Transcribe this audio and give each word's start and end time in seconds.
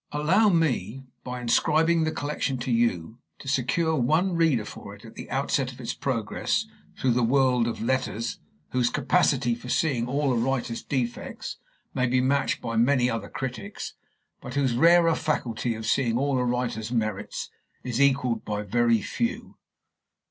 Allow 0.11 0.49
me, 0.49 1.03
by 1.23 1.39
inscribing 1.41 2.05
the 2.05 2.11
collection 2.11 2.57
to 2.61 2.71
you, 2.71 3.19
to 3.37 3.47
secure 3.47 3.95
one 3.95 4.33
reader 4.35 4.65
for 4.65 4.95
it 4.95 5.05
at 5.05 5.13
the 5.13 5.29
outset 5.29 5.71
of 5.71 5.79
its 5.79 5.93
progress 5.93 6.65
through 6.97 7.11
the 7.11 7.21
world 7.23 7.67
of 7.67 7.83
letters 7.83 8.39
whose 8.71 8.89
capacity 8.89 9.53
for 9.53 9.69
seeing 9.69 10.07
all 10.07 10.33
a 10.33 10.35
writer's 10.35 10.81
defects 10.81 11.57
may 11.93 12.07
be 12.07 12.19
matched 12.19 12.61
by 12.61 12.77
many 12.77 13.11
other 13.11 13.29
critics, 13.29 13.93
but 14.41 14.55
whose 14.55 14.73
rarer 14.75 15.13
faculty 15.13 15.75
of 15.75 15.85
seeing 15.85 16.17
all 16.17 16.39
a 16.39 16.43
writer's 16.45 16.91
merits 16.91 17.51
is 17.83 18.01
equaled 18.01 18.43
by 18.43 18.63
very 18.63 19.03
few. 19.03 19.55